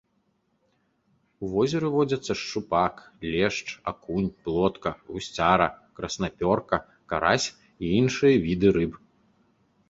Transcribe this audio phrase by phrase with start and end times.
[1.43, 2.95] У возеры водзяцца шчупак,
[3.33, 5.69] лешч, акунь, плотка, гусцяра,
[6.01, 6.77] краснапёрка,
[7.15, 8.93] карась і іншыя віды рыб.